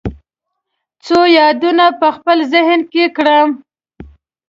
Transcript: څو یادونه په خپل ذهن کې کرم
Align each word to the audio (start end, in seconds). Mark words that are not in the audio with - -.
څو 1.05 1.19
یادونه 1.39 1.85
په 1.99 2.07
خپل 2.15 2.37
ذهن 2.53 2.79
کې 2.91 3.03
کرم 3.15 3.49